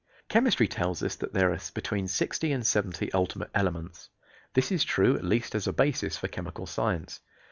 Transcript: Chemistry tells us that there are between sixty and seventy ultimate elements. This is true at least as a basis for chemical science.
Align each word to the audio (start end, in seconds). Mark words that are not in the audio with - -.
Chemistry 0.29 0.67
tells 0.67 1.03
us 1.03 1.15
that 1.17 1.31
there 1.33 1.53
are 1.53 1.59
between 1.75 2.07
sixty 2.07 2.51
and 2.51 2.65
seventy 2.65 3.11
ultimate 3.13 3.51
elements. 3.53 4.09
This 4.55 4.71
is 4.71 4.83
true 4.83 5.15
at 5.15 5.23
least 5.23 5.53
as 5.53 5.67
a 5.67 5.73
basis 5.73 6.17
for 6.17 6.27
chemical 6.27 6.65
science. 6.65 7.19